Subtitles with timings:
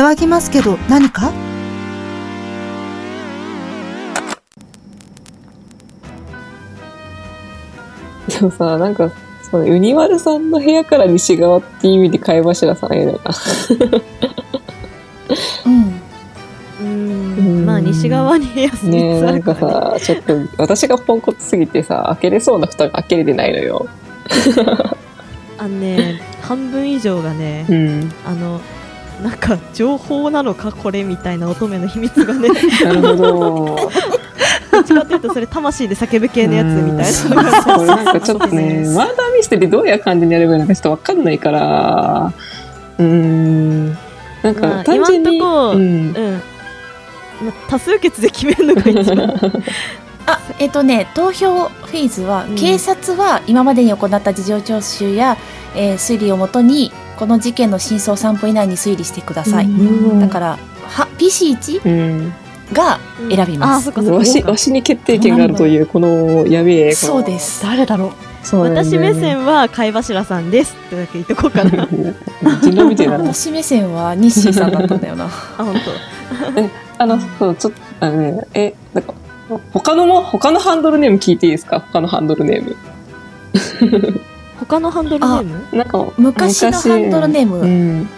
[0.00, 1.30] 騒ぎますけど何か？
[8.28, 9.10] でもさ、なんか、
[9.50, 13.18] そのユニワルさんの部屋から西側っていう意味で貝柱さんいるな。
[15.66, 16.00] うん。
[16.80, 17.66] ううんん。
[17.66, 19.54] まあ、西側に部屋3ねえ、なんか。
[19.54, 23.86] さ、ちょっと私がポンコツすぎてさ、開けれそうな蓋が開けれてないのよ。
[25.58, 28.10] あのね、半分以上がね、うん。
[28.24, 28.62] あの、
[29.22, 32.48] なんか情報なのかこれみたいな乙女の秘密がね。
[32.84, 33.76] なるほど。
[34.70, 37.42] どっちかというとそれ魂で叫ぶ系のやつみたいな。
[37.42, 42.32] のがこれなんかちょっとね、マーダーミステリーどういう感じにやればいいのかちょっとわかんないから、
[42.98, 43.88] うーん。
[44.42, 45.80] なんまかあ単純に、今んとこうん。
[45.80, 46.32] うん、
[47.42, 49.34] まあ、多数決で決めるのが一番。
[50.26, 52.56] あ、えっ、とね、投票フェーズは、うん。
[52.56, 55.36] 警察は今までに行った事情聴取や、
[55.74, 59.66] えー推理をもとに、この事件の真相3分以内に推理してください。
[59.66, 59.68] う
[60.14, 62.32] んだから、は PC1 うん。
[62.72, 63.90] が選びます。
[63.90, 66.92] わし、わしに決定権があるという、このやべえ。
[66.94, 67.38] そうで。
[67.38, 67.62] す。
[67.62, 71.86] 誰だろう私目線は貝柱さんですってだけ言っとこうかな
[72.62, 73.18] 人狼みたいな。
[73.18, 75.26] 私目線はニッさんだったんだよな。
[75.28, 75.74] あ本
[76.96, 79.12] あの、そう、ちょっと、あのね、え、なんか、
[79.74, 81.80] 他のも、他のハンドルネーム聞いていいですか？
[81.80, 84.20] 他のハンドルネーム。
[84.60, 85.76] 当他のハンドルネーム？
[85.76, 88.08] なんか、昔のハンドルネームうん。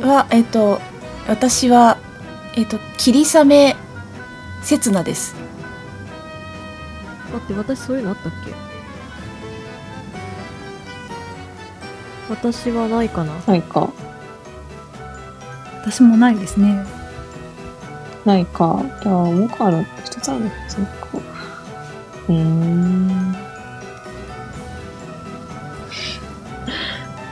[0.00, 0.80] は、えっ、と、
[1.26, 1.98] 私は、
[2.54, 3.76] えっ、と、霧雨
[4.62, 5.34] せつなです。
[7.32, 8.52] 待って私そういうのあったっけ？
[12.30, 13.88] 私はないかなないか。
[15.84, 16.84] 私もないですね
[18.24, 18.82] ないか。
[19.02, 19.86] じゃあ、もう一個ある。
[20.04, 21.08] 一つあるのそっか。
[22.28, 23.47] うーん。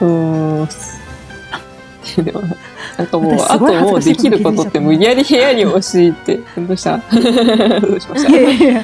[0.01, 0.67] うーん。
[2.25, 2.41] でも、
[2.97, 6.97] なんかもう、私あともうできることって無理やり部屋に押し入って、どうした？
[7.81, 8.29] どうしました？
[8.29, 8.83] いやいや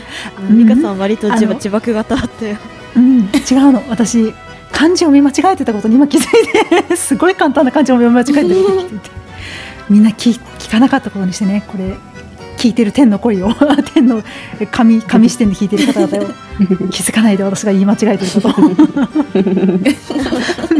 [0.50, 2.58] 美香さん割と自自爆型あったよ。
[2.96, 3.82] うん違うの。
[3.90, 4.34] 私
[4.72, 6.96] 漢字を見間違えてたことに今気づいて。
[6.98, 9.10] すごい簡単な漢字を見間違えてることに気づいて。
[9.90, 11.96] みんな聞聞かなかったことにしてねこれ
[12.64, 13.50] 聞いてる天の声を
[13.94, 14.24] 天の
[14.72, 16.28] 神神視点で聞いてる方々を
[16.90, 18.48] 気づかないで私が言い間違えてること。
[18.48, 18.54] を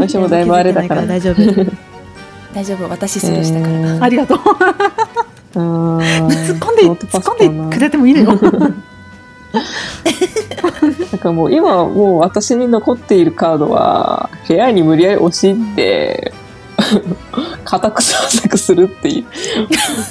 [0.00, 1.04] 私もだいぶあれだから。
[1.04, 1.42] 大丈夫。
[2.54, 3.68] 大丈夫、私スルーしたか
[3.98, 4.02] ら。
[4.02, 4.38] ありがとう。
[4.38, 4.44] 突
[5.58, 7.34] 突っ込んで突っ込
[7.66, 8.32] んでくれてもいいのよ。
[8.32, 8.38] な
[11.16, 16.32] んかもう今はもう私に残っているカードは部屋に無理やり押し入って
[17.64, 19.24] 家宅捜索するっていう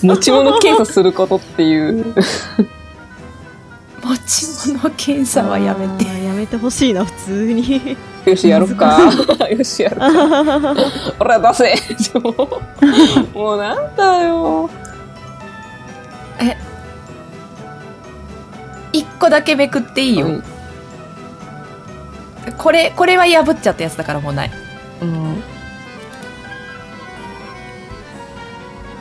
[0.02, 2.14] 持ち物検査することっていう。
[4.04, 6.06] 持ち物検査はやめて。
[6.26, 7.98] やめてほしいな普通に。
[8.26, 9.00] よしやろっか。
[9.50, 10.76] よしやろうか。
[11.20, 11.76] 俺は出
[12.14, 12.20] せ。
[12.20, 14.70] もうもうなんだよ。
[18.92, 20.28] 一個だけめくっていいよ。
[20.28, 20.42] はい
[22.58, 24.52] これ、これは破っちゃったやつだからもうない。
[25.02, 25.44] うん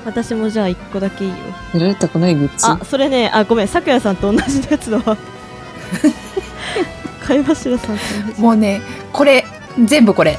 [0.05, 1.37] 私もじゃあ一個だけいいよ。
[1.75, 2.67] やられたくないグッズ？
[2.67, 5.17] あそれねあごめんさくやさんと同じやつだわ。
[7.27, 8.41] 貝柱さんと同じ。
[8.41, 8.81] もうね、
[9.13, 9.45] これ、
[9.85, 10.39] 全部これ。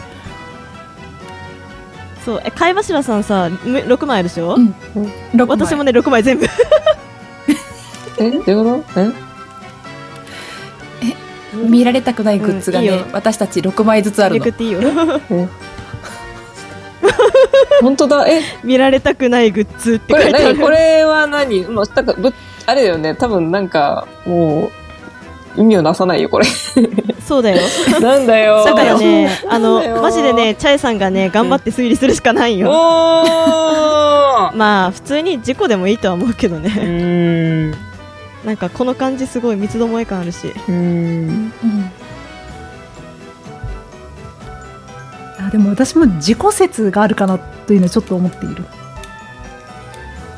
[2.26, 4.74] そうえ貝柱さんさむ6枚でしょ、うん。
[5.34, 5.48] 6枚。
[5.48, 6.46] 私もね6枚全部。
[8.20, 9.02] えどういうこと？
[9.02, 9.12] え？
[11.68, 13.06] 見られたくないグッズがね、うんいいよ。
[13.12, 14.46] 私たち6枚ずつあるの。
[14.46, 14.58] めくっ。
[14.58, 14.82] ていいよ
[17.82, 18.28] 本当だ。
[18.28, 18.42] え？
[18.64, 20.56] 見られたくないグッズってこれ書いてある。
[20.56, 20.64] 何？
[20.64, 21.64] これは何？
[21.64, 22.34] もうなんかぶ
[22.66, 23.16] あれだよね。
[23.16, 24.72] 多分なんかも
[25.58, 26.46] う意味をなさないよこれ。
[27.26, 27.62] そうだよ。
[28.02, 28.64] なんだよ。
[28.66, 32.70] だからねあのマジでねチャイさんがね頑張って推理するしかないよ。
[32.70, 34.56] おー。
[34.56, 36.70] まあ普通に事故でもいいとは思うけどうね。
[36.70, 37.72] ーん。
[38.46, 40.48] なんかこの感じすごい三つどもえ感あるし。
[40.48, 40.76] うーん。
[40.76, 41.92] うん
[45.40, 48.64] あでも私も自己説があるかなというのはちょっと思っている。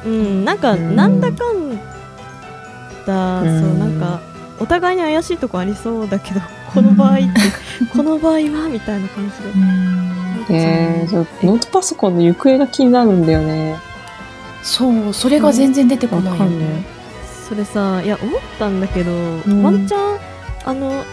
[0.06, 0.96] うんなんかうん。
[0.96, 1.80] なんだかん
[3.06, 3.62] だうん。
[3.62, 4.22] そうなんか
[4.60, 6.42] お互いに怪しいとこありそうだけど
[6.74, 7.28] この場合って
[7.96, 8.40] この場合は
[8.70, 10.56] みたいな感じで。
[10.58, 13.80] えー、ノートパソコンの行方が気になるんだよね。
[14.62, 16.86] そう、それが全然出てこないよね。
[17.48, 19.64] それさいや思ったんだけど、ん。
[19.64, 20.20] ワンチャン
[20.66, 21.04] あの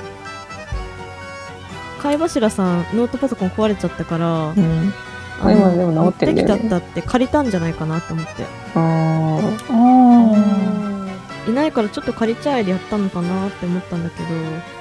[2.03, 4.93] 貝柱さんノートパソコン壊れちゃったから、うん。
[5.41, 6.55] 今でも治ってるんだよね。
[6.55, 8.31] 持ってきたったって借りたんじゃないかなって思って。
[8.75, 9.57] あー。
[9.71, 14.29] あいないからちょっと借りちゃえでやったのかなって思ったんだけど。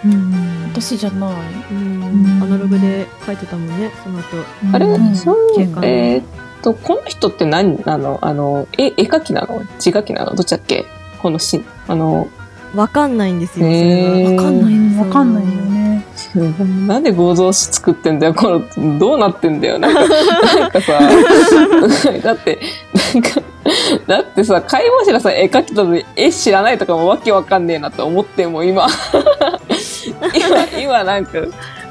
[0.06, 0.63] うん。
[0.71, 1.33] 私じゃない。
[1.71, 2.03] うん。
[2.03, 4.25] うんアナログで書いてたもんねその後。
[4.74, 5.15] あれ、うん。
[5.15, 5.35] そう
[5.83, 6.25] えーっ
[6.62, 8.19] と、この人って何なの？
[8.21, 9.63] あの、絵、絵描きなの？
[9.79, 10.35] 字書きなの？
[10.35, 10.85] どっちだっけ？
[11.21, 12.27] このし、あの、
[12.75, 14.31] わかんないんですよ、それは。
[14.31, 16.06] わかんないうんわかんないよね。
[16.88, 21.00] なんで合造紙作ってんだよこの、どうなってんだよなんか、なんかさ、
[22.23, 22.59] だって、
[23.13, 23.41] なんか、
[24.07, 28.88] だってさ、貝柱さん絵描きたのに絵知らないとかもわけわかんねえなって思っても今、
[30.33, 31.39] 今、今なんか、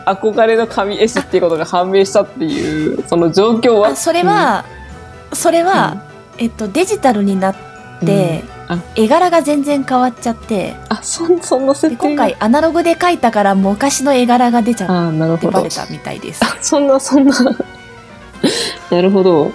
[0.06, 3.88] 憧れの紙絵師っていうことが判明したっていう、その状況は。
[3.88, 4.64] あそれは、
[5.32, 6.02] それは、
[6.38, 7.54] えっと、デジタルになっ
[8.04, 8.59] て、うん。
[8.59, 8.59] あ
[8.94, 12.08] 絵柄が全然変わっちゃってうん、あ、そん、そんな設で定が？
[12.10, 15.70] 今回アナログで描いたから昔の絵柄が出ちゃっああ、なるほどてバレ。
[15.70, 16.44] たみたいです。
[16.44, 17.34] あそんな、そんな。
[18.90, 19.50] なるほど。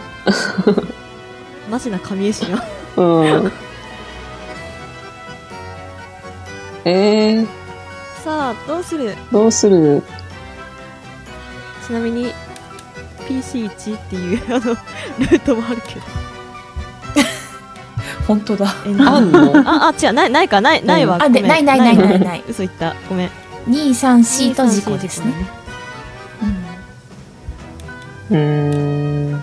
[1.70, 2.64] マジな神絵師が。
[2.98, 3.04] う
[3.48, 3.52] ん。
[6.86, 7.48] えー、
[8.24, 9.16] さあ、どうする？
[9.32, 10.04] どうする？
[11.88, 12.34] ちなみに、
[13.28, 16.02] PC1 っていう、あの、ルートもあるけど。
[18.28, 18.74] 本当だ。
[18.86, 19.54] えあんの？
[19.70, 21.18] あ、あ、違う、ない、ないか、ない、ないわ。
[21.22, 22.96] あでないないないないない 嘘言った。
[23.08, 23.30] ごめん。
[23.70, 25.34] 2、3、4と事故ですね。
[28.32, 29.42] うんうーん。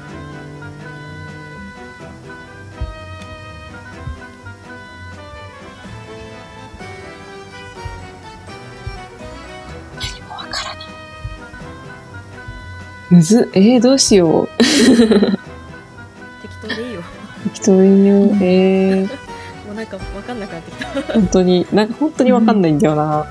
[10.00, 10.84] 何もわからない。
[13.10, 14.48] むずっ、えー、どうしよう。
[17.54, 18.38] 適当に言う。
[18.40, 21.12] えー、もうなんかわかんなくなってきた。
[21.14, 23.26] 本当に、なんか本当にわかんないんだよな。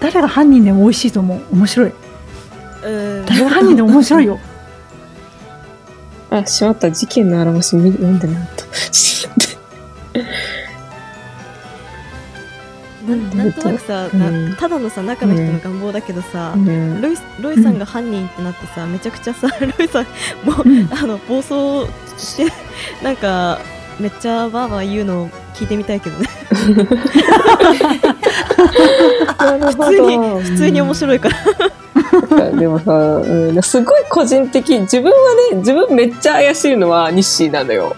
[0.00, 1.92] 誰が犯人でも美味しいと思う面白い
[2.84, 2.90] う
[3.22, 3.26] ん。
[3.26, 4.38] 誰が犯人でも面白いよ
[6.30, 6.90] あ、しまった。
[6.90, 8.64] 事件の表し見読んでなかった
[13.16, 14.50] なんとなくさ、うん。
[14.50, 17.00] なただのさ中の人の願望だけどさ、うん。
[17.00, 20.04] ロイロイさんが犯人ってなってさ、めちゃくちゃさ ロイさん
[20.44, 20.88] もう、うん。
[20.92, 22.52] あの暴走して
[23.02, 23.58] なんか
[23.98, 26.28] めっちゃバーバー言うのを聞いてみたいけどね。
[29.68, 30.40] 普通にど。
[30.40, 31.34] 普通に面白いから、
[32.52, 35.16] でもさ、うん、すごい個人的、自分は
[35.52, 37.96] ね、自分めっちゃ怪しいのはニッシーなのよ。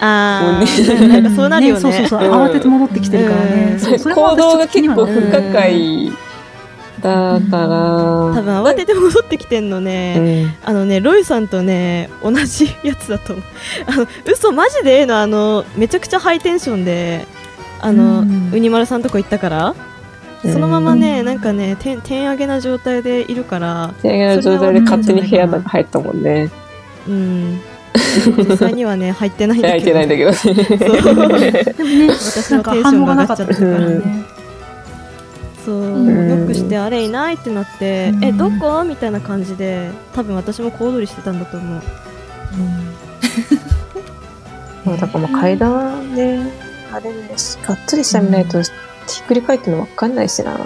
[0.00, 1.08] あもうー。
[1.08, 1.80] なんかそうなるよね。
[1.80, 2.24] そうそうそう。
[2.24, 2.32] うん。
[2.32, 6.12] 慌てて戻ってきてるからね、行動が結構不可解
[7.00, 13.44] だから、多分慌てて戻ってきてんのうね、ん、あのねロイさんとね同じやつだと思う。
[13.86, 17.26] あの嘘マジでええのあのめちゃくちゃハイテンションで
[17.80, 18.50] あの、うん。
[18.52, 19.74] ウニマルさんとこ行ったから。
[20.44, 20.52] うん。
[20.52, 26.50] そのままね、なんかね、点点上げな状態でいるから、手上げの状態で勝手に部屋の中入ったもんね。
[27.06, 27.60] うん。
[28.36, 29.92] 実際にはね、入ってないんだ入っけど。
[29.92, 30.32] てないんだけど。
[30.32, 30.54] そう。
[30.54, 30.62] で
[31.24, 31.52] もね
[32.10, 33.90] 私なんかのテンションがなかが上がっちゃったから。
[33.90, 34.24] ね。
[35.64, 36.28] そう、うん。
[36.28, 38.24] ノックして、あれいないってなって、うん。
[38.24, 38.84] え、どこ？
[38.84, 41.82] みたいな感じで、多分私も小躍りしてたんだと思う。
[44.84, 46.50] もうだからもう階段ね、
[46.92, 47.28] あれね、
[47.66, 48.70] がっつりしてみないと、ひ
[49.22, 50.56] っくり返ってるの分かんないしな。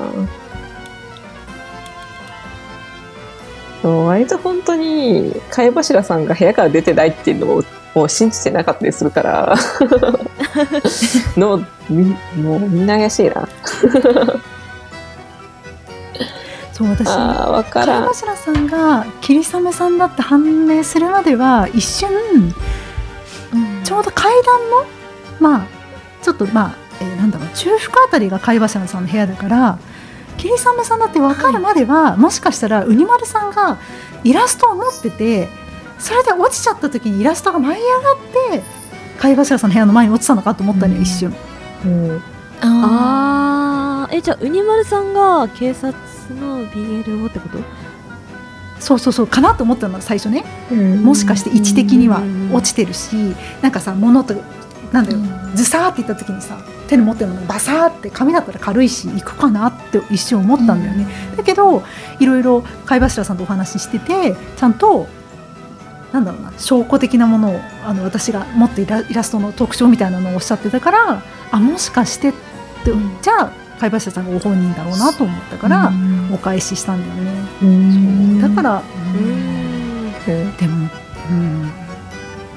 [3.88, 7.62] 割と本当に貝柱さんが部屋から出てないっていうのを
[7.94, 9.56] もう信じてなかったりするから。
[11.36, 13.46] のみもうみんな怪しいな。
[16.72, 18.02] そう私あからん。
[18.02, 22.10] 貝柱さんが霧雨さんだって判明するまでは一瞬
[23.84, 24.86] ちょうど階段の
[25.38, 25.66] まあ
[26.22, 29.78] ちょっとまあ、えーなんだろう中腹あたりが貝柱さんの部屋だから
[30.42, 33.78] 霧雨さんだって分かるまでは、もしかしたらうに丸さんが
[34.24, 35.48] イラストを持ってて
[35.98, 38.62] それで落ちちゃった時にイラストが舞い上がって
[39.18, 41.34] 貝柱さんの部屋の前に落ちたのかと思ったのよ、うん一瞬。
[41.84, 42.22] うん。
[42.60, 45.92] ああー、え、じゃあ、ウニマルさんが警察
[46.34, 47.58] の BLO ってこと
[48.80, 53.14] そうそうそうかなと思ったの最初ねうんもしかして位置的にはうん落ちてるし
[53.62, 54.34] なんかさ物と？
[54.92, 55.18] なんだよ。
[55.54, 56.58] ズサーっていった時にさ
[56.88, 61.06] 手に持ってるものバサーって紙だったら軽いし行くかなって一瞬思ったんだよね、
[61.36, 61.82] だけど
[62.20, 65.06] いろいろ貝柱さんとお話ししててちゃんと
[66.12, 72.32] なんだろうな証拠的なものをあの私が持ってイラストの特徴みたいなのをおっしゃってたからあもしかしてっ
[72.84, 73.16] て、うん。
[73.22, 75.90] じゃあ貝柱さんがご本人だろうなと思ったから、
[76.32, 77.22] お返ししたんだよ
[77.62, 78.82] ね、だから、
[80.26, 80.88] でも、
[81.30, 81.61] うん、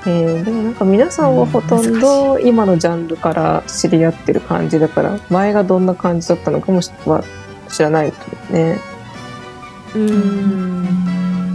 [0.08, 7.24] えーでもなんか皆さんはほとんど今のジャンルから知り合ってる感じだから前がどんな感じだったのかもしは
[7.70, 8.18] 知らないけ
[8.54, 8.80] どね。
[9.96, 10.76] うーん。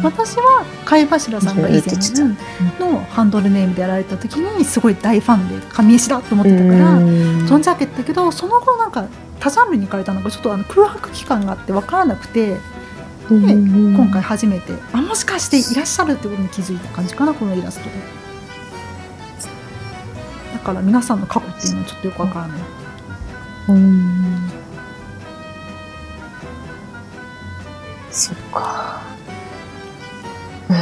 [0.03, 1.83] 私は貝柱さんが以前
[2.79, 9.07] のハンドルネームでやられた時にすごい大ファンで神絵師だと思ってたから存じ上げてたけどその後なんか
[9.39, 12.57] 多ジャンルに行かれたのがちょっとあの空白期間があって分からなくてで
[13.29, 18.20] 今今回初めてあもしかしていらっしゃるってことに気づいた感じかなこのイラストでだ
[20.61, 22.61] から皆さんの過去っていうのはちょっとよくわからない。
[23.69, 24.51] うん。
[28.11, 29.01] そっか。
[30.71, 30.77] ま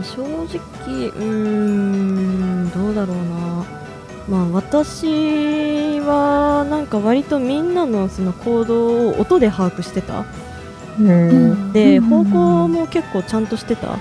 [0.00, 0.28] あ、正直
[1.08, 3.64] うーんどうだろうな。
[4.28, 10.24] まあ私はなんか割とみんなのその行動を音で把握してた。
[10.98, 11.72] うん。
[11.72, 12.04] でうん。
[12.04, 13.98] 方向も結構ちゃんとしてた。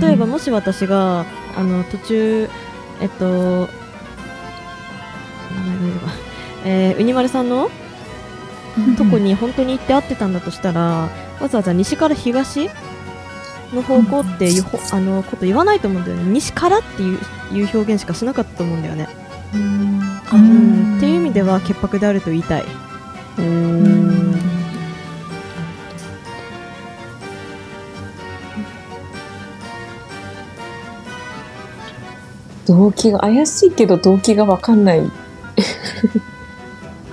[0.00, 1.24] 例えばもし私が
[1.56, 2.48] あの途中
[3.00, 3.28] えっと名
[5.66, 6.08] 前が出れば
[6.64, 7.70] えー、ウニマルさんの？
[8.96, 11.08] とこに本当に行って会ってたんだとしたら、
[11.40, 12.70] わざわざ西から東
[13.74, 16.22] の方向っていうほ、あのこと言わないと思うんだよね。
[16.30, 17.18] 西からっていう
[17.52, 19.08] いう表現しかしなかったと思うんだよね、
[19.54, 20.00] うん。
[20.32, 20.96] うん。
[20.98, 22.64] っていう意味では潔白であると言いたい。
[23.38, 24.19] うん。
[32.70, 35.00] 動機が怪しいけど動機がわかんない。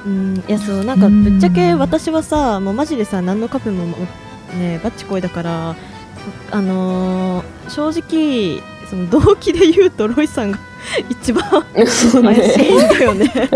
[0.06, 3.86] うんいやそうなんかぶっちゃけ私はさもうマジでさ何のカップも
[4.58, 5.76] ねバッチコイだから
[6.52, 10.60] あのー正直その動機で言うとロイさんが
[11.10, 12.88] 一番怪しいんね。
[12.88, 13.32] だよね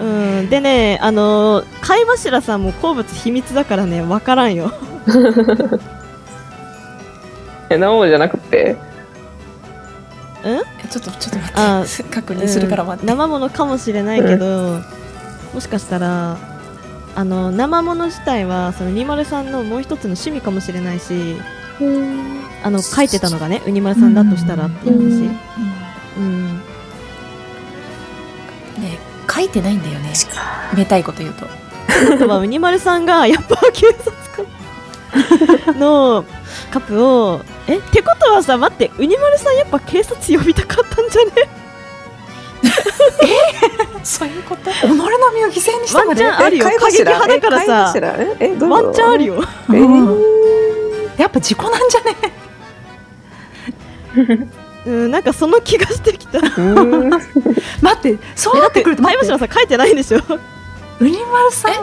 [0.00, 0.04] う
[0.42, 4.72] ん、でね、あのー貝柱さんも好物秘密だからね、わからんよ。
[7.70, 8.76] え、なおじゃなくて？
[10.42, 12.02] ちょっとちょっと待あって。
[12.04, 14.80] 確認するから待って、生ものかもしれないけど、
[15.54, 16.38] もしかしたら、
[17.14, 21.36] あの生もの自体はその203さんのもう一つの趣味かもしれないし、
[22.62, 25.30] あの書いてたのがね、ウニマルさんだとしたらっていう話。
[26.18, 26.56] うん、
[28.82, 28.98] ね
[29.30, 30.12] 書いてないんだよね。
[30.76, 31.46] めたいこと言うと。
[32.14, 34.12] あとはウニマルさんがやっぱ警察
[35.64, 36.24] 官の
[36.70, 41.32] カップをえってことはさ待ってウニマルさんやっぱ警察呼びたかったんじゃね？
[44.04, 44.70] そういうこと？
[44.70, 44.88] 己の
[45.32, 46.24] 身を犠牲にしたまで？
[46.24, 46.64] ワンチャンあるよ。
[46.64, 47.94] 貝過激派だからさ。
[48.40, 49.42] えどうワンチャンあるよ。
[49.68, 51.20] えー。
[51.20, 52.16] やっぱ事故なんじゃね？
[54.86, 56.40] うんなんかその気がしてきた。
[57.82, 60.18] 待ってそうなってくると貝柱さん書いてないんでしょ？
[61.00, 61.72] ウニマルさん。
[61.72, 61.78] え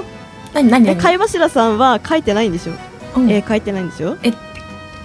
[0.63, 0.97] 何何何？
[0.97, 2.73] 貝柱さんは書いてないんでしょ？
[3.17, 3.29] うん。
[3.29, 4.17] え書いてないんでしょ？
[4.23, 4.31] え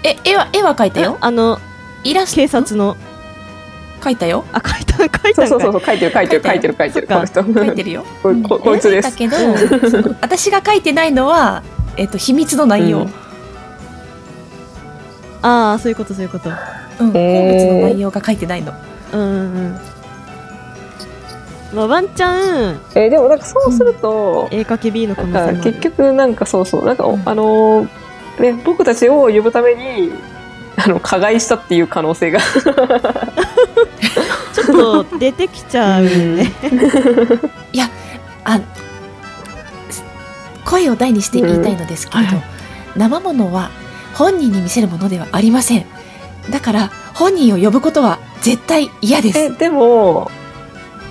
[0.03, 1.19] 絵は絵は描いたよ。
[1.21, 1.59] あの
[2.05, 2.37] イラスト？
[2.37, 2.97] 警察の。
[4.01, 4.45] 描いたよ。
[4.53, 7.43] あ書いた書いたそうそうそう書いてる書いてる書いてる書いてるこの人。
[7.43, 8.05] 描いてるよ。
[8.23, 9.11] こここいつです。
[9.11, 9.37] だけど
[10.23, 11.63] 私が書いてないのは、
[11.97, 13.09] えっと秘密の内容、ううん。
[13.09, 13.13] ん
[15.43, 16.49] ああそういうことそういうこと。
[16.99, 17.83] 好物へー。
[17.83, 18.73] の内容が書いてないの。
[19.13, 19.79] うんうんうん。
[21.75, 25.53] まあワンチャンえーでもなんかそうすると、絵描き B の可能性もある。
[25.55, 26.85] なんか結局なんかそうそう。
[26.85, 27.23] なんか、うん。
[27.25, 27.89] あのー
[28.41, 30.13] ね僕たちを呼ぶために
[30.77, 32.41] あの加害したっていう可能性が。
[34.53, 36.53] ちょっと出てきちゃうね。
[38.45, 38.61] あ
[40.65, 42.37] 声を大にして言いたいのですけれど、うん。
[42.41, 42.59] はい
[42.99, 43.71] 生ものは
[44.15, 45.87] 本人に見せるものではありません。
[46.51, 49.39] だから本人を呼ぶことは絶対嫌です。
[49.39, 50.31] えでも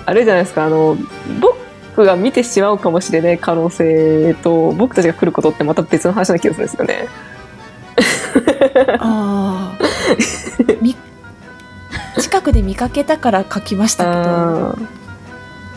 [0.04, 0.96] あれじゃないですかあの
[1.40, 1.57] 僕
[2.04, 7.08] が見てしまうかもしれない可能性と僕たちが来ることってまた別の話な気がするんですよね。
[9.00, 10.96] あーみ
[12.20, 14.76] 近くで見かけたから書きましたけど、あ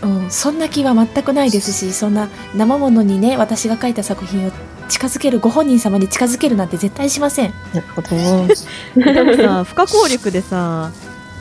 [0.03, 4.51] うん、そんな気は全くないですしそんな生ものにね私が書いた作品を
[4.89, 8.09] 近づけるご本人様に近づけるなんて絶対しませんーなるほど。
[9.13, 10.91] でもさ、 不可抗力でさ、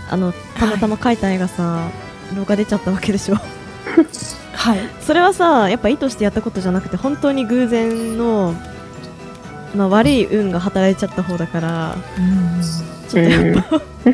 [0.08, 1.88] あの、たまたま描いた絵がさ、
[2.36, 3.36] 動画出ちゃったわけでしょ。
[4.52, 4.78] はい。
[5.00, 8.54] それはさ、やっぱ意図してやったことじゃなくて、本当に偶然の、
[9.74, 11.96] まあ、悪い運が働いちゃった方だから、
[13.10, 13.82] ちょっとやっぱ、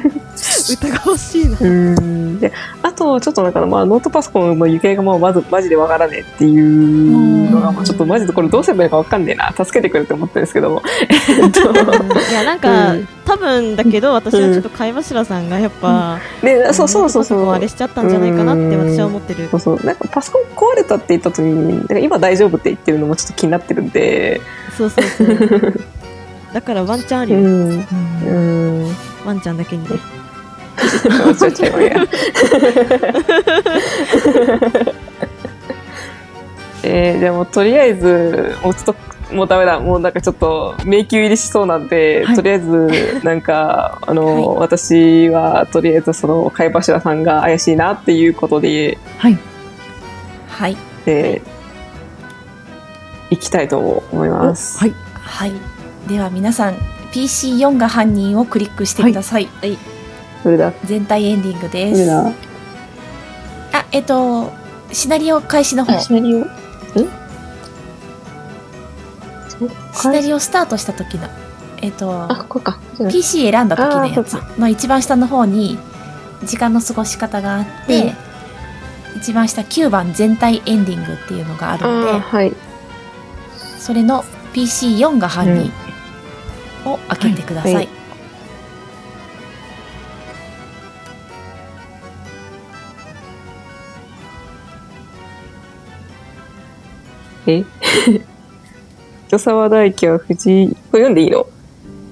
[0.73, 1.59] 疑わしいな。
[1.61, 2.41] うん。
[2.41, 9.53] であとちょっとなんかまあノートパソコンの行方がもうまずマジでわからねえっていうのがまあちょっとマジでこれどうすればいいかわかんねえな。
[9.53, 10.83] 助けてくれって思ってるんですけども。
[11.09, 13.09] えっといや、なんか、うん。
[13.25, 17.39] 多分だけど、私はちょっと貝柱さんがやっぱ、でそうそうそうそう。
[17.39, 19.49] ノートパソコンあれしちゃったんじゃないかなって私は思ってる。
[19.51, 19.57] そ。
[19.57, 19.87] うそう。
[19.87, 24.41] なんかパソコン壊れたって言った時に今大丈夫って言ってるのもちょっと気になってるんで。
[24.77, 25.81] そうそうそう。
[26.53, 27.39] だからワンチャンあるよ。
[27.39, 27.87] うん。
[28.25, 28.31] う
[28.91, 28.97] ん。
[29.25, 29.91] ワンちゃんだけにね。
[36.83, 38.95] えー、じゃあもうとりあえずもうちょっと
[39.35, 39.81] もうダメだ。
[39.81, 42.37] もうなんかちょっと迷宮入りしそうなんで、はい。
[42.37, 49.39] とりあえずなんかあの、私はとりあえずその貝柱さんが怪しいなっていうことで、はい。
[50.49, 50.77] はい。
[51.07, 51.57] えー
[53.35, 53.39] い。
[53.39, 54.79] きたいと思います。
[54.79, 54.95] はい。
[55.15, 55.53] はい。
[56.09, 56.75] では皆さん
[57.13, 59.49] PC4 が犯人をクリックしてください。
[60.45, 60.73] どれだ。
[60.85, 62.01] 全体エンディングどです。
[62.01, 62.29] れだ。
[62.29, 62.33] あ、
[63.93, 64.53] えっと
[64.93, 65.95] シナリオ開始の方。
[65.95, 66.01] あ、。
[66.01, 66.39] シナリオ？
[66.41, 66.47] ん
[69.95, 71.29] シナリオスタートした時の
[71.83, 72.79] えっとあ、ここか。
[73.11, 74.35] PC 選んだ時のやつ。
[74.59, 75.79] の一番下の方に
[76.45, 78.13] 時間の過ごし方があって、
[79.17, 82.53] 一番下9番全体エンディングっていうのがあるのではい。
[83.79, 85.73] それの PC4 が犯人
[86.87, 87.89] を開けてください、はい。
[97.49, 97.65] え？
[99.29, 101.47] 人沢大樹は藤井、これ読んでいいの？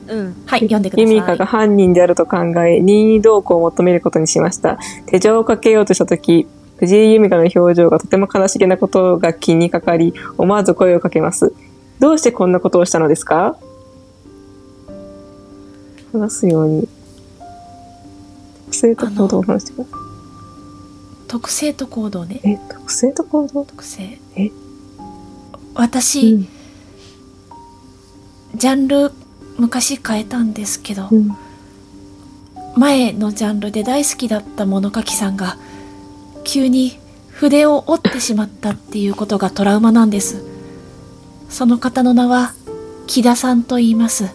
[0.09, 0.35] うん。
[0.47, 4.79] はい読んでくだユミカさいが犯人であると考え、任意同行を求めることにしました。
[5.07, 11.53] 手錠をかけようとしたとき、藤井ユミカの表情がとても悲しげなことが気にかかり、思わず声をかけます。
[12.01, 13.57] どうしてこんなことをしたのですか？
[16.19, 16.89] 話すように。
[18.67, 19.91] 特性と行動を話してくださ
[21.29, 22.41] 特性と行動ね。
[22.45, 22.49] い。
[22.49, 23.65] え、特性と行動？
[23.65, 24.19] 特性。
[24.37, 24.51] え？
[25.75, 26.49] 私、うん。
[28.57, 29.13] ジャンル
[29.59, 31.37] 昔変えたんですけど、うん。
[32.77, 35.57] 前のジャンルで大好きだった物書きさんが
[36.45, 40.45] 急に筆を折ってしまったっていうことがトラウマなんです。
[41.49, 42.53] その方の名は
[43.07, 44.29] 木田さんと言います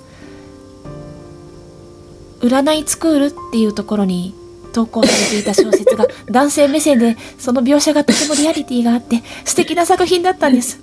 [2.41, 4.34] 占いスクールっていうところに
[4.74, 10.79] 投稿されていた小説が 男性目線でその描写がとてもリアリティがあって素敵な作品だったんです。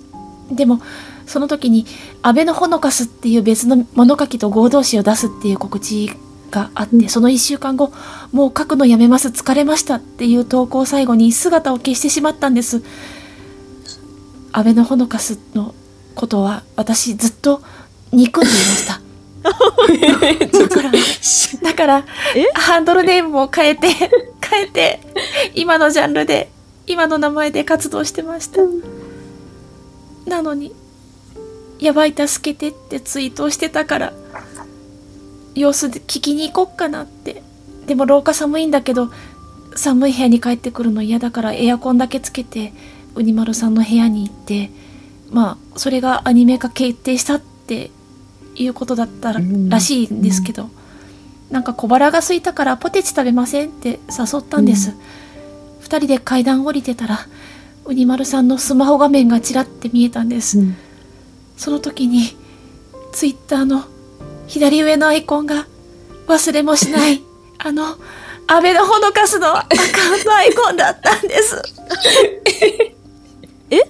[0.51, 0.81] でも
[1.25, 1.85] その時に
[2.21, 6.09] 「アベノホノカス」っていう別の物書きと合同誌を出すっていう告知
[6.51, 7.91] があって、その1週間後
[8.31, 9.29] もう書くのやめます。
[9.29, 12.81] 疲れましたっていう投稿を最後に姿を消してしまったんです。
[14.53, 15.75] アベノホノカスの
[16.15, 17.61] ことは私ずっと
[18.11, 19.01] 憎んでいました
[20.51, 20.91] だから
[21.61, 22.05] だから
[22.35, 22.45] え？
[22.53, 24.99] ハンドルネームを変えて変えて
[25.55, 26.49] 今のジャンルで
[26.85, 28.61] 今の名前で活動してました、
[30.25, 30.73] なのに
[31.79, 34.13] 「やばい助けて」ってツイートをしてたから
[35.55, 37.43] 様子で聞きに行こっかなって。
[37.87, 39.09] でも廊下寒いんだけど
[39.75, 42.73] 寒い部屋に帰ってくるの嫌だからエアコンだけつけて
[43.15, 44.69] ウニマルさんの部屋に行って
[45.31, 47.91] まあそれがアニメ化決定したって
[48.57, 50.69] いうことだったらうんらしいんですけど、
[51.51, 54.93] なんか小腹が空いたからポテチ食べませんって誘ったんです、
[55.81, 57.19] 二人で階段降りてたら
[57.85, 60.75] ウニマルさんのスマホ画面がちらって見えたんです、うん。
[61.55, 62.35] その時に
[63.13, 63.85] ツイッターの
[64.47, 65.67] 左上のアイコンが
[66.27, 67.23] 忘れもしない
[67.59, 67.95] あの
[68.47, 71.61] アベノホノカスのアカウントアイコンだったんです。
[73.69, 73.81] え？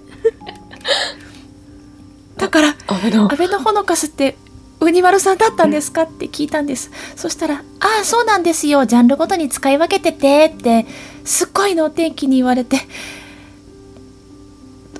[2.38, 3.32] だからあべの。
[3.32, 4.36] アベノホノカスって
[4.80, 6.04] ウニマルさんだったんですか？
[6.04, 6.92] って聞いたんです。
[7.16, 7.62] そしたら、あ
[8.02, 8.86] あ、そうなんですよ。
[8.86, 10.86] ジャンルごとに使い分けててって、
[11.26, 12.78] すっごいのお天気に言われて、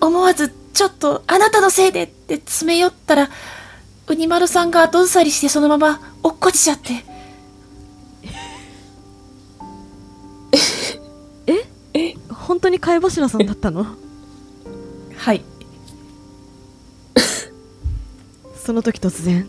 [0.02, 3.30] 思わず、ちょっと、あなたのせいでって詰め寄ったら、
[4.08, 7.06] ウニマルさんが後ずさりしてそのまま落っこちちゃって。
[12.30, 13.86] 本当に貝柱さんだったの？
[15.18, 15.44] はい。
[18.68, 19.48] その時突然。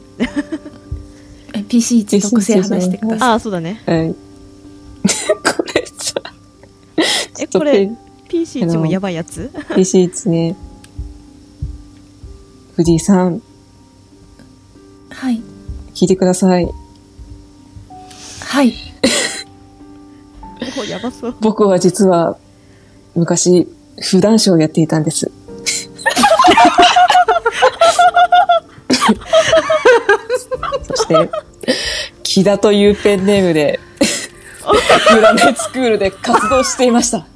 [1.52, 3.28] え PC1 特性話してください。
[3.31, 3.83] ああ、そうだね。
[3.85, 4.14] はい。
[4.14, 6.22] これさ、
[7.40, 7.90] え、これ、
[8.28, 10.57] PC1 もやばいやつ？PC1 ね。
[12.76, 13.42] 藤井さん、
[15.11, 15.42] はい。
[15.96, 16.68] 聞いてください。
[18.38, 18.72] はい。
[20.81, 21.35] おやばそう。
[21.40, 22.38] 僕は実は、
[23.16, 23.66] 昔、
[24.00, 25.33] 普段書をやっていたんです。
[31.09, 31.31] して、
[32.23, 33.81] 木田というペンネームで、
[34.62, 37.27] 占いスクールで活動していました。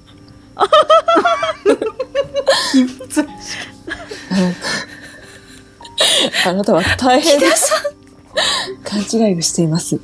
[6.45, 7.83] あなたは大変木田さん
[8.85, 10.01] 勘違いをしています。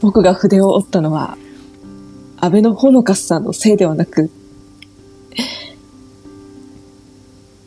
[0.00, 1.36] 僕が筆を折ったのは、
[2.38, 4.30] 安倍のほのかすさんのせいではなく、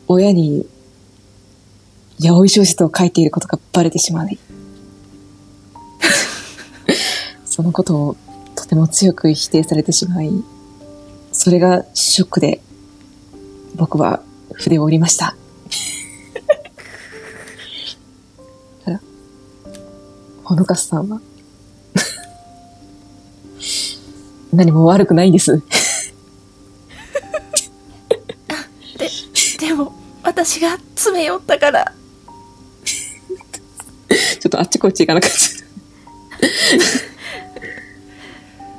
[0.08, 0.66] 親に、
[2.22, 4.38] 八百小説を書いていることがバレてしまい、
[7.46, 8.16] そのことを
[8.54, 10.30] とても強く否定されてしまい、
[11.32, 12.60] それがショックで、
[13.74, 15.34] 僕は筆を折りました。
[18.84, 19.00] あら、
[20.44, 21.22] ほのかすさんは、
[24.52, 25.62] 何も悪くないんです。
[29.58, 31.92] でも私私が詰め寄ったから。
[34.40, 35.36] ちょっとあっちこっち行かなかった。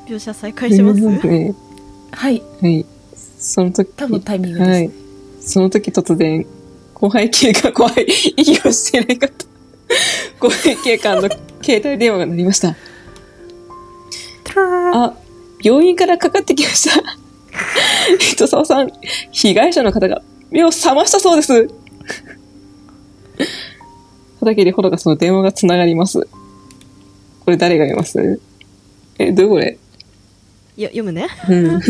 [0.08, 1.00] 描写再開します？
[1.00, 1.56] ね
[2.12, 2.42] はい。
[2.62, 2.86] はい。
[3.40, 4.70] その時、多分タイミングです。
[4.70, 4.92] はい。
[5.40, 6.46] その時突然、
[6.94, 9.46] 後輩警官、後輩、息をしていない方、
[10.40, 11.30] 後輩警官の
[11.62, 12.76] 携帯電話が鳴りました。
[14.94, 15.14] あ、
[15.64, 17.02] 病院からかかってきました。
[18.20, 18.92] 人沢さん、
[19.32, 21.70] 被害者の方が目を覚ましたそうです。
[24.42, 26.28] 畑でほどがその電話がつながります。
[27.46, 28.40] これ誰が見ます？
[29.18, 29.78] え、どれこれ
[30.78, 31.28] よ読むね。
[31.50, 31.82] うん。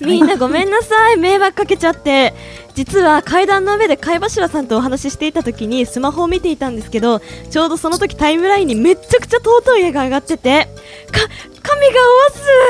[0.00, 1.16] みんなごめんなさい。
[1.18, 2.32] 迷惑かけちゃって。
[2.74, 10.68] 実は階段の上で貝柱さんとお話ししていた時にスマホを見ていたんですけどちょうどその時タイムラインにめっちゃくちゃ尊い絵が上がってて
[11.10, 11.20] か
[11.62, 11.94] 神が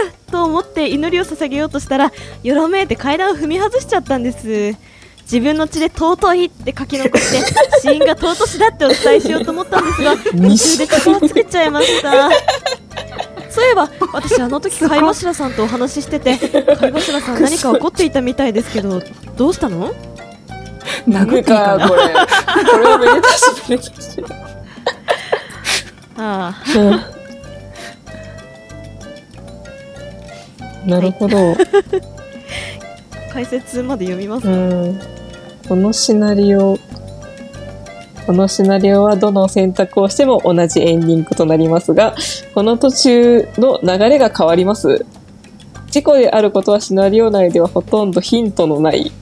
[0.01, 4.75] おわすと思って祈りを捧げようとしたらよろめいて階段を踏み外しちゃったんです
[5.31, 12.13] 自分の血で尊いって書き残して 死因が尊しだってお伝えしようと思ったんですが途中で力をつけちゃいました
[13.49, 16.37] そういえば私あの時貝柱さんとお話ししてて
[16.77, 19.01] 貝柱さん 何か怒っていたみたいですけど
[19.37, 19.93] どうしたの？
[21.09, 21.89] 殴っていいかな？
[21.89, 22.03] これ。
[22.65, 24.25] これはめでたし、めでたし。
[26.19, 26.55] あ
[30.87, 31.53] なるほど。
[31.53, 31.57] あ
[33.33, 35.01] 解説まで読みますうん。
[35.71, 36.81] このシナリオ、
[38.27, 42.17] このシナリオはどの選択をしても同じエンディングとなりますが、
[42.57, 45.07] この途中の流れが変わります。
[45.89, 49.13] 事故であることはシナリオ内ではほとんどヒントのない、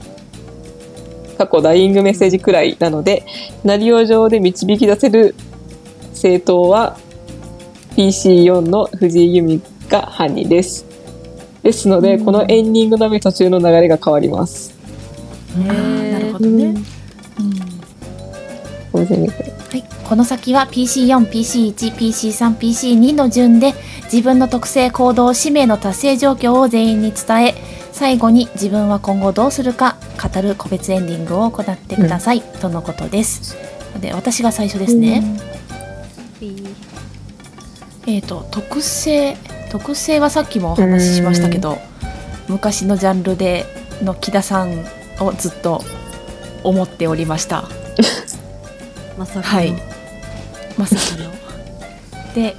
[1.37, 3.23] 過去ダイイングメッセージくらいなので、
[3.61, 5.35] シナリオ上で導き出せる
[6.15, 6.97] 正当は
[7.95, 10.83] PC4 の藤井由美が犯人です。
[11.61, 14.73] ですので、このエンディングのみ途中の流れが変わります。
[16.39, 16.75] どね。
[18.91, 19.05] ごめん。
[19.05, 19.29] なさいね
[19.71, 23.73] はい、この先は PC4、PC1、PC3、PC2 の順で
[24.05, 27.55] 自分の特性行動使命の達成状況を全員に伝え
[27.91, 33.55] 最後に自分は今後どうするか語る個別エンディングを行ってください、とのことです。
[34.01, 35.23] で私が最初ですね、
[38.07, 39.35] えっ、と特性
[39.71, 41.77] 特性はさっきもお話ししましたけど
[42.47, 43.65] 昔のジャンルで
[44.01, 44.85] の木田さん
[45.19, 45.83] をずっと
[46.63, 47.63] 思っておりました
[49.17, 49.73] まさかのはい
[50.77, 51.29] まさかの。
[52.35, 52.55] で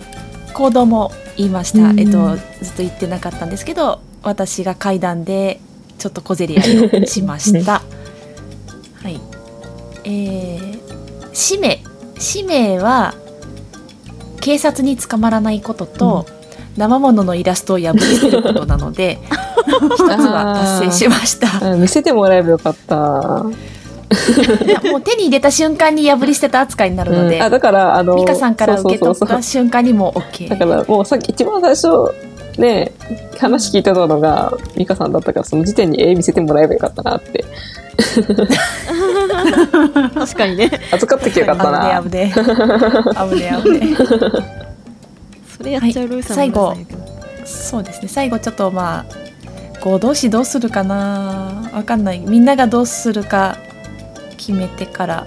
[0.52, 5.60] 行動も言いました、うんえっとずっと言ってなかったんですけど私が階段で
[5.98, 7.82] ちょっと小競り合いをしました。
[9.02, 9.20] はい。
[10.04, 10.78] えー、
[11.32, 11.82] 使命
[12.18, 13.14] 使命は
[14.40, 16.26] 警察に捕まらないことと、
[16.76, 19.18] 生物のイラストを破り捨てることなので
[19.92, 21.72] 一つは達成しました。
[21.72, 23.44] あ見せてもらえばよかった。
[24.90, 27.42] もう手に入れた瞬間に破り捨てた扱いになるので、うん。
[27.42, 30.48] あだから、あの、美香さんから受け取った瞬間にもう OK。
[30.48, 31.88] だから、もうさっき一番最初、
[32.58, 32.92] ね、
[33.38, 37.44] 話聞いてたのが、美香さんだったから、その時点に絵見せてもらえばよかったなって。
[40.14, 40.70] 確かにね。
[40.92, 42.02] 預かってきゃよかったな。
[42.02, 43.62] 危ねえ危ねえ。
[43.62, 43.96] 危ねえ危ね
[45.56, 47.02] それやっちゃうロイさんはいの良さやけど。
[47.42, 48.08] えそうですね。
[48.08, 49.06] 最後ちょっとまあ
[49.80, 51.70] 合同士どうするかな。
[51.72, 52.20] わかんない。
[52.20, 53.56] みんながどうするか
[54.40, 55.26] 決めてから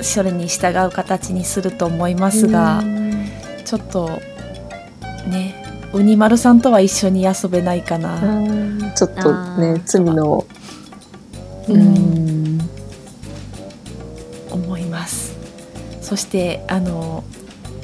[0.00, 2.82] それに従う形にすると思いますが
[3.64, 4.08] ちょっと
[5.28, 10.46] ねウニ丸さんとは一緒に遊べないかな、うんちょっとね罪の、
[11.68, 12.58] ううん。
[12.58, 12.60] ん、
[14.50, 15.34] 思います。
[16.02, 17.24] そしてあの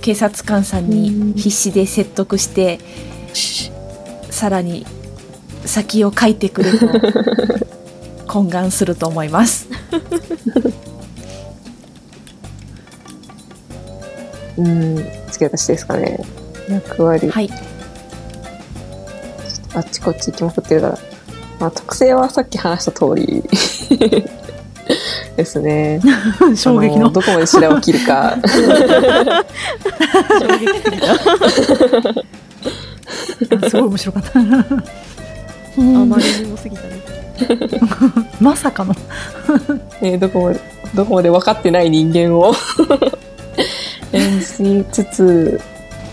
[0.03, 2.79] 警察官さんに必死で説得して
[4.31, 4.87] さらに
[5.65, 6.87] 先を書いてくれと
[8.29, 9.69] 懇願すると思います
[14.59, 14.97] うん、
[15.31, 16.19] 次私ですかね。
[16.69, 17.51] 役割、はい
[19.75, 20.99] あっちこっち行きまくってるから。
[21.61, 23.45] まあ、特性はさっき話した通り
[25.37, 26.01] ですね。
[26.57, 28.37] 衝撃のあどこまで白を切るか。
[28.43, 28.49] 衝
[30.59, 30.99] 撃すぎ
[33.61, 37.18] たすごい面白かったあまりにも過ぎたね
[38.41, 38.95] まさかの。
[40.01, 40.61] ね、どこまで、
[40.95, 42.53] どこまで分かってない人間を。
[44.13, 45.61] 演じつつ、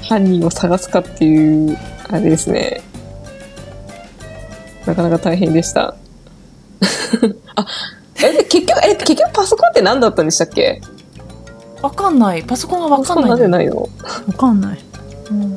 [0.03, 1.77] 犯人を探すかっていう、
[2.09, 2.81] あれですね。
[4.85, 5.95] なかなか大変でした。
[7.55, 7.65] あ、
[8.23, 10.81] え、で結局、え、結局パソコンって何だったんでしたっけ？
[11.81, 12.43] わかんない。
[12.43, 13.89] パソコンがわかんなんでないないの？
[14.27, 14.79] わかんない。
[15.31, 15.55] うん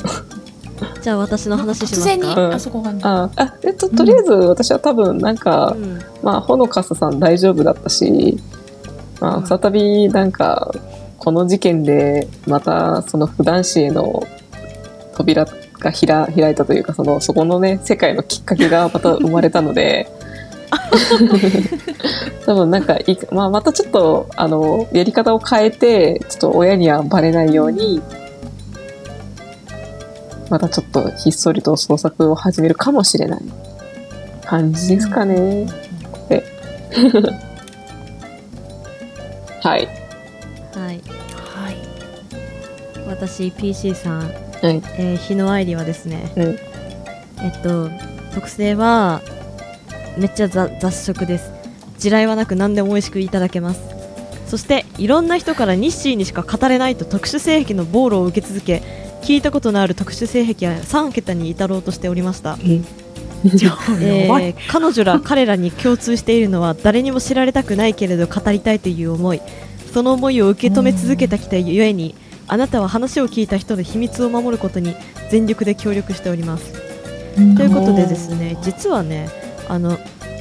[1.03, 2.01] じゃあ私の話しますか？
[2.01, 3.01] 突然にうんあそこがね。
[3.05, 5.99] あ、あ、えっと、とりあえず私は多分なんか、うん。
[6.23, 8.38] まあ、ほのかすさん大丈夫だったし、
[9.21, 10.71] まあ、再びなんか、
[11.19, 14.27] この事件で、またその普段子への
[15.14, 15.53] 扉が
[15.93, 20.09] 開開いたというか、その、そこのね、世界のきっかけがまた生まれたので、
[22.47, 28.01] 多分なんかいい、まあ、またちょっと、あの、やり方を変えて、ちょっと親にはバレないように、
[30.51, 33.41] またちょっとひっそりと創作を始めるかもしれない
[34.45, 35.67] 感じですかね。
[36.29, 36.45] で
[39.63, 39.87] はい。
[40.75, 41.01] はい
[41.55, 41.77] はい。
[43.07, 44.31] 私 PC さん、はい。
[44.63, 46.59] えー日の愛理はですね、うん
[47.41, 47.91] えっと
[48.35, 49.21] 特性は
[50.17, 51.53] めっちゃ雑雑食です
[51.99, 53.81] 地雷はなく何でも美味しくいただけます
[54.47, 58.83] そしていろんな人からニッシーにしか語れないと特殊性癖の暴露を受け続け
[59.22, 62.59] 聞いたことのある特殊性癖は3桁に至ろうとしておりました。
[64.00, 69.40] えー彼女ら彼らに共通しているのは誰にも知られたくないけれど語りたいという思い。
[69.92, 72.14] その思いを受け止め続けたきたゆえに
[72.46, 74.94] あなたは話を聞いた人の秘密を守ることに
[75.31, 76.72] 全力で協力しております。
[77.57, 79.28] ということでですね実はね
[79.68, 79.98] あの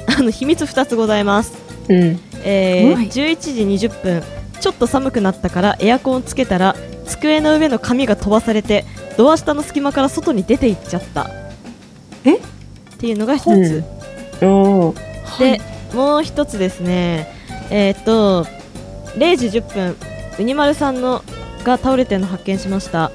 [0.08, 1.54] あの秘密2つございます、
[1.90, 2.20] うん。
[2.44, 3.08] えーはい。
[3.08, 4.24] 11時20分
[4.60, 8.86] ちょっと寒くなったからエアコンをつけたら机の上の紙が飛ばされて
[9.18, 11.30] ドア下の隙間から外に出て行っちゃった
[12.24, 12.36] え？
[12.36, 12.40] っ
[12.98, 13.84] ていうのが1つ、
[14.44, 15.62] おーで、
[15.94, 17.32] もう一つですね、
[17.70, 18.46] えーっと、
[19.18, 19.96] 0時10分、
[20.40, 21.24] ウニマルさんの
[21.64, 23.12] が倒れてるのを発見しました。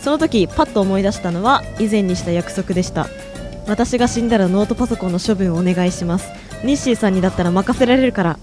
[0.00, 3.08] その時、パッと思い出したのは、以前にした約束でした。
[3.66, 6.30] 私が死んだらノートパソコンの処分をお願いします。
[6.64, 8.38] ニッシーさんにだったら任せられるから。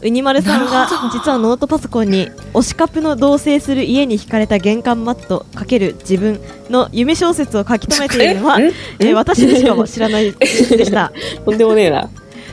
[0.00, 8.58] ウニマルさんが実はノートパソコンに推しカップの同棲する家に引かれた玄関マット×自分の夢小説を書き留めているのは、
[9.00, 11.12] え私にしか知らないでした。
[11.44, 12.08] とんでもねえな。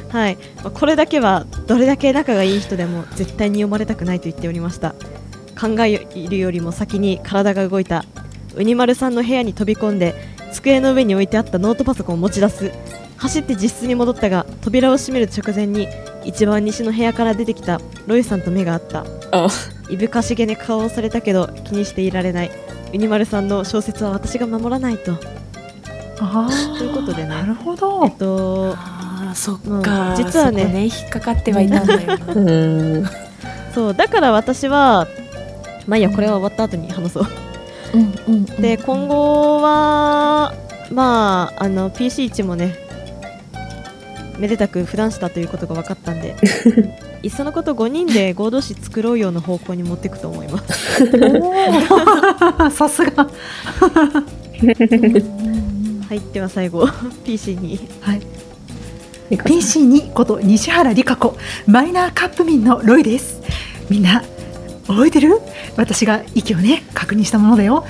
[0.10, 4.96] はい、まあこれだけはどれだけ仲がいい人でも絶対に読まれたくないと言っておりました。
[5.60, 8.06] 考えるよりも先に体が動いた。
[8.56, 10.16] ウニマルさんの部屋に飛び込んで
[10.52, 12.72] 机の上に置いてあったノートパソコンを持ち出す
[13.18, 15.88] 走って自室に戻ったが扉を閉める直前に
[16.26, 19.06] 一番西の部屋から出てきたロイさんと目が合った。
[19.32, 19.48] あ、
[19.90, 22.52] いぶかしげに顔をされたけど気にしていられない。
[22.94, 25.14] ウニマルさんの小説は私が守らないと。
[26.20, 27.30] あーということでね。
[27.30, 30.14] なるほえどっとああ、そっうんか。
[30.18, 32.34] 実はねそこ引っかかってはいたんだよな。
[33.00, 33.06] う。
[33.74, 35.08] そうだから私は
[35.88, 37.26] まあいいやこれは終わった後に話そう。
[38.28, 40.54] うんで今後は
[40.92, 42.76] まああの PC1 もね
[44.38, 46.36] めでたく普段したということが分かったんで
[47.24, 51.06] いっそのこと5人で合同誌作ろうようの方向に持っていくと思います。
[52.78, 53.28] さすが。
[56.08, 56.88] はいでは最後
[57.24, 57.80] PC に。
[58.02, 58.22] はい。
[59.44, 63.42] PC にこと西原理香子マイナーカップ民のロイです。
[63.90, 64.24] みんな
[64.88, 65.42] 覚えてる？
[65.78, 67.76] 私が息をね確認したものだよ。
[67.76, 67.86] はい。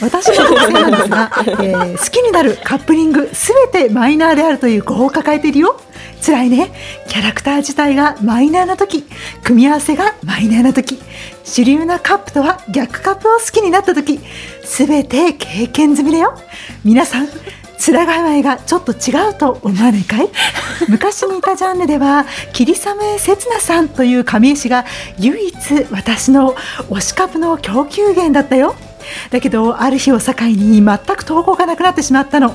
[0.00, 5.80] 私の特性なんですが、えー好きになるカップリングすべてマイナーであるという語を抱えているよ
[6.24, 6.72] 辛いね。
[7.08, 9.04] キャラクター自体がマイナーな時。
[9.42, 10.98] 組み合わせがマイナーな時。
[11.44, 14.20] 主流なカップとは逆カップを好きになった時。
[14.64, 16.38] すべて経験済みだよ。
[16.84, 17.28] 皆さん
[17.90, 20.28] 面構えがちょっと違うと思わないかい？
[20.88, 24.84] 昔にいたジャンルでは霧雨刹那さんという神絵師が
[25.18, 25.56] 唯一
[25.90, 26.54] 私の
[26.90, 28.74] 推しカップの供給源だったよ。
[29.30, 32.54] だけどある日を境に全く投稿がなくなってしまったの。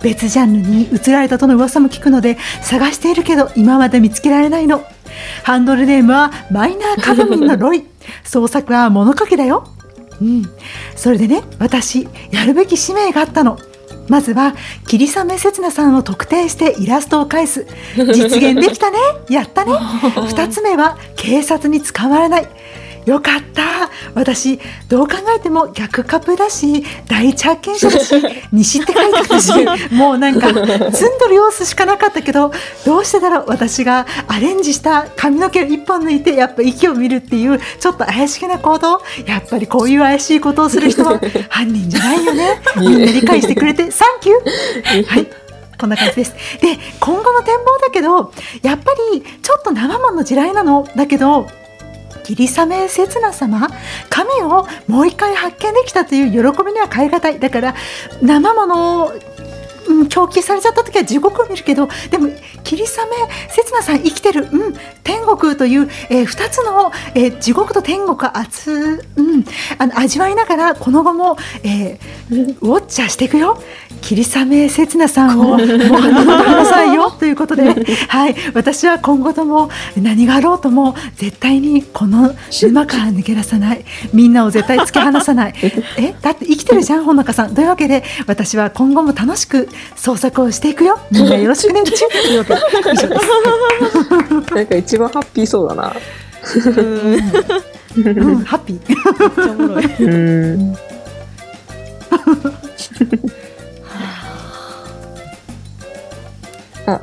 [0.00, 4.82] 別ジャンルに移られたとの噂も聞くので探しているけど今まで見つけられないの。
[5.42, 7.84] ハンドルネームはマイナーカブミンのロイ。
[8.24, 9.68] 創作は物書きだよ。
[10.20, 10.50] うん。
[10.96, 13.58] それでね私やるべき使命があったの。
[14.08, 14.54] まずは
[14.86, 17.66] 霧雨刹那さんを特定してイラストを返す。
[17.96, 18.98] 実現できたね。
[19.28, 19.72] やったね。
[19.72, 22.48] 2つ目は警察に捕まらない。
[23.06, 23.62] よかった。
[24.14, 28.14] 私どう考えても逆カップだし第一発見者だし
[28.52, 29.52] 西って書いてあったし
[29.92, 32.52] もうなんか積んどる様子しかなかったけど
[32.84, 39.00] どうしてだろう私がアレンジした髪の毛を一本抜いてやっぱ息を見るっていうちょっと怪しげな行動。
[39.26, 42.60] やっぱりこういう怪しいことをする人は 犯人じゃないよね。
[42.76, 45.04] みんな理解してくれてサンキュー。
[45.06, 45.26] はい。
[45.78, 46.32] こんな感じです。
[46.60, 50.86] で、今後の展望だけど、やっぱりちょっと生もんの地雷なの。
[50.94, 51.48] だけど、
[52.24, 53.68] 霧雨刹那様
[54.08, 57.38] 神をもう一回発見できたという喜びには変え難い。
[57.38, 57.74] だから
[58.20, 59.12] 生ものを
[59.92, 62.28] ううん、狂気されちゃった時は地獄を見るけどでも
[62.64, 62.88] 霧雨
[63.48, 64.74] 刹那さん生きてる、うん、
[65.04, 69.44] 天国という、えー、2つの、えー、地獄と天国が熱、うん、
[69.78, 73.60] あの味わいながらこの後も、えー、ウォッチャーしていくよ。
[74.00, 77.10] 霧雨刹那さんをもう花の花さいよ。
[77.18, 77.72] ということで、
[78.08, 83.84] はい、私は今後とも何があろうとも絶対にこの沼から抜け出さない。
[84.12, 85.54] みんなを絶対突き放さない。
[85.96, 87.54] えだって生きてるじゃんほのかさん。
[87.54, 91.90] というわけで私は今後も楽しく創作をしていくよみんなよろしくね以上
[92.42, 93.08] です
[94.54, 95.84] なんか一番ハッピーそうだな。
[95.84, 95.88] う
[98.00, 98.80] んハッピー。
[98.86, 100.76] ちゃおもろいうん。
[106.86, 107.00] あ、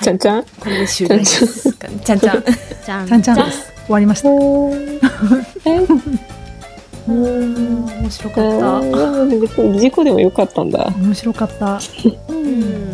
[0.00, 0.44] ちゃんちゃん？
[0.44, 1.98] これで終了ですかね。
[2.04, 2.42] ちゃんちゃん。
[2.42, 3.72] ちゃんちゃんちゃんです。
[3.84, 4.28] 終わりました。
[7.12, 8.80] 面白かった。
[9.78, 10.90] 事故でもよかったんだ。
[10.98, 11.78] 面白かった。
[12.28, 12.86] うん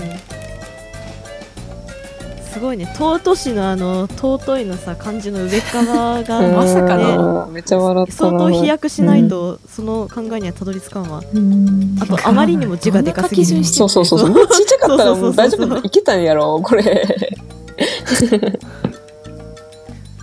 [2.53, 8.31] すごいね尊しのあの尊いのさ漢字の上側がまさかねのうんめっちゃ笑ったな。
[8.31, 14.49] 相当飛躍しないとその考えにはたどり着かんわうんあとあまりにも字がでかすぎるそうそうそうそう。
[14.49, 15.79] ちっちゃかったらもう大丈夫。
[15.79, 17.19] いけたんやろ、これ。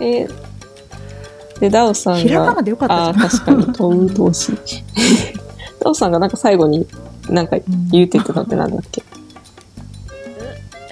[0.00, 0.28] え
[1.60, 2.18] で、ダオさんが。
[2.20, 3.26] ひらがなでよかったあじゃん。
[3.26, 4.52] ー確かに、問う同士。
[5.80, 6.86] ダオさんがなんか最後に
[7.28, 7.56] なんか
[7.90, 9.02] 言うてたのってなんだっけ？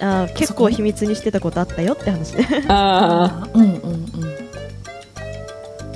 [0.00, 2.36] あー結構秘密にしてたことあったよって話
[2.68, 4.04] あうんうんうん。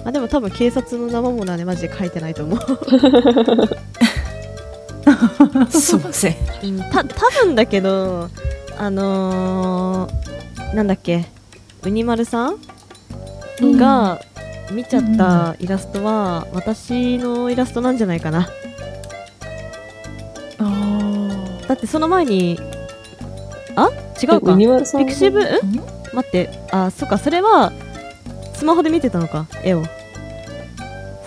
[0.04, 2.58] あでも多分警察の生ものはねマジで書いてないと思う、
[5.70, 6.36] すいません。
[6.64, 8.28] うん、た多分だけど
[8.76, 11.26] あのー、なんだっけ？
[11.84, 12.58] ウニマルさん
[13.60, 14.20] が
[14.70, 18.48] 見ちゃったイラストは私のイラストなんじゃないかな。
[20.58, 21.66] あー。
[21.66, 22.58] だってその前に
[23.76, 23.90] あ？
[24.22, 24.36] 違あ。
[24.36, 24.56] うか。
[24.56, 24.66] ピ
[25.06, 25.40] クシブ？
[25.40, 25.44] ん？
[26.14, 26.48] 待って。
[26.70, 27.18] あそっか。
[27.18, 27.72] それは
[28.54, 29.46] スマホで見てたのか？
[29.64, 29.82] 絵を。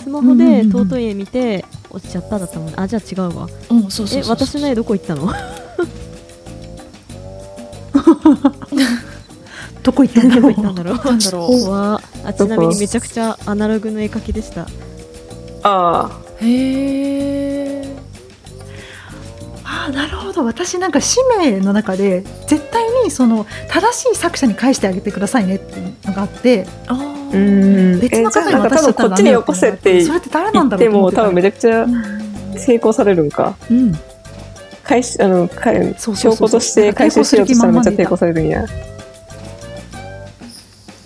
[0.01, 0.71] スマホでうんうんうんうん。
[0.89, 3.47] 尊い絵見て落ちちゃっただったもんねあじゃあ違うわ。
[4.13, 5.31] え私の絵どこ行ったの？
[9.83, 10.53] どこ行ったんだどろう。
[10.53, 10.95] こ行ったんだろう？
[11.05, 11.69] なんだろう。
[11.69, 14.67] わあちなみにめちゃくちゃアナログの絵描きでした
[15.63, 17.95] あへえ。
[19.63, 20.45] ああ、なるほど。
[20.45, 26.95] 私なんか使命の中で絶対にその正しい作者に返してあげてくださいねっていうのがあって、ああ。
[26.95, 27.99] うーん。
[27.99, 32.25] 別の方に渡しちゃったら多分こっちによこせってそれって誰な言んだろうっても多分めちゃくちゃうん
[32.57, 33.55] 成功されるんか。
[33.69, 33.93] うん。
[34.83, 38.63] 回収あの証拠として回収しようとしたらめっちゃ抵抗されるんや。
[38.63, 38.67] う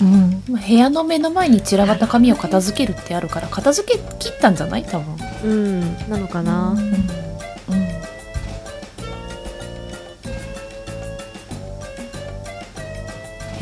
[0.05, 0.41] ん。
[0.47, 4.83] 部屋の目の前に散らばった紙を片付けるってあるから片付け切ったんじゃない？
[4.85, 5.15] 多分。
[5.43, 6.83] うんなのかな、うん。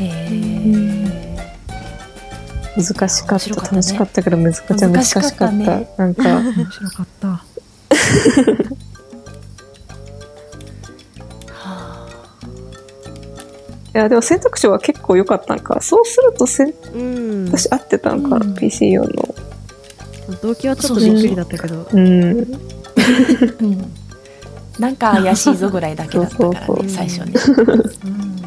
[0.00, 1.38] え。
[2.76, 3.34] 難しかった。
[3.34, 4.88] 面白かったね楽しかったけど難しかった。
[4.88, 5.28] 難しかった。
[5.28, 7.44] 難しかったねなんか、面白かった。
[13.98, 15.80] や、でも選択肢は結構良かったんか。
[15.80, 19.34] そうすると選うん択肢合ってたんか、うん PC 用の。
[20.42, 22.02] 動機はちょっとびっくりだったけどうん。
[22.02, 22.06] う
[23.66, 23.92] ん。
[24.78, 26.50] なんか怪しいぞぐらいだけだったから
[26.82, 27.32] ね 最初ね。
[28.04, 28.38] うん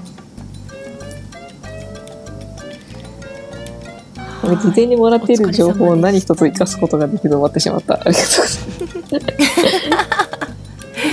[4.44, 7.94] 事前にもらっている情報を何一つ生かすことができず終わってしまった。
[7.94, 9.30] ありがとうござい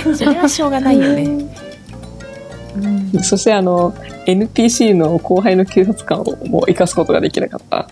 [0.07, 0.17] ます。
[0.17, 1.45] それはしょうがないよね。
[3.23, 3.93] そしてあの
[4.31, 7.89] NPC の後輩の警察官をもう生かすことができなかった。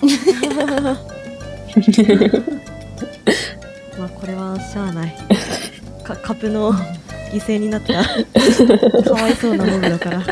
[3.98, 5.14] まあこれはしゃあない
[6.02, 6.72] かカプの
[7.32, 7.92] 犠牲になった
[9.04, 10.24] かわいそうなモブだから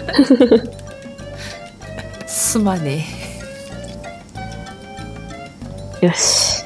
[2.26, 3.04] すまね
[6.00, 6.64] よし。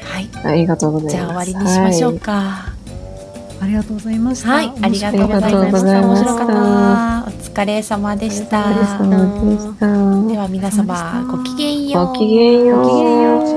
[0.00, 0.04] え。
[0.04, 0.28] はい。
[0.44, 1.16] ありがとうございます。
[1.16, 2.77] じゃあ終わりにしましょうか。
[3.60, 4.50] ありがとうございました。
[4.50, 6.00] はい、ありがとうございました。
[6.06, 6.54] 面白かった。
[7.26, 8.60] お疲れ様でした。
[8.60, 9.86] お疲れ様でした。
[10.28, 12.06] では皆様ごきげんよう。
[12.06, 12.84] ごきげんよう。
[12.84, 13.48] ごきげんよう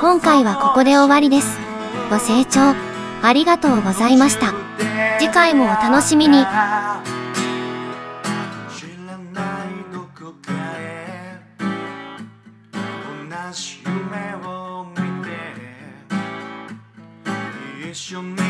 [0.00, 1.58] 今回はここで終わりです。
[2.10, 2.60] ご清聴
[3.22, 4.52] ありがとうございました。
[5.18, 6.44] 次回もお楽しみに。
[18.06, 18.45] 一緒